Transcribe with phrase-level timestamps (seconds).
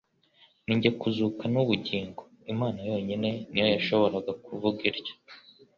[0.65, 2.21] «Ninjye kuzuka n'ubugingo».
[2.53, 5.15] Imana yonyine niyo yashoboraga <kuvuga ityo.